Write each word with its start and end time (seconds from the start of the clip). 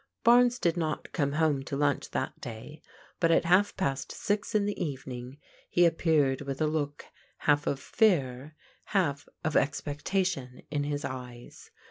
Barnes 0.23 0.57
did 0.57 0.77
not 0.77 1.11
come 1.11 1.33
home 1.33 1.61
to 1.65 1.75
Itmch 1.75 2.09
that 2.09 2.41
day, 2.41 2.81
but 3.19 3.29
at 3.29 3.45
I 3.45 3.49
half 3.49 3.77
past 3.77 4.11
six 4.11 4.55
in 4.55 4.65
the 4.65 4.81
evening 4.83 5.37
he 5.69 5.85
appeared 5.85 6.41
with 6.41 6.59
a 6.59 6.65
look 6.65 7.05
half 7.37 7.67
of 7.67 7.79
fear, 7.79 8.55
half 8.97 9.29
of 9.43 9.55
expectation 9.55 10.63
in 10.71 10.85
his 10.85 11.05
eyes. 11.05 11.69